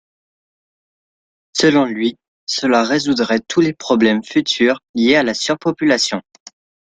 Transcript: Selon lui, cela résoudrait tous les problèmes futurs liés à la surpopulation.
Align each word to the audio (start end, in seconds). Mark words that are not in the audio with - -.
Selon 1.53 1.85
lui, 1.85 2.17
cela 2.47 2.83
résoudrait 2.83 3.39
tous 3.47 3.61
les 3.61 3.73
problèmes 3.73 4.23
futurs 4.23 4.79
liés 4.95 5.15
à 5.17 5.21
la 5.21 5.35
surpopulation. 5.35 6.23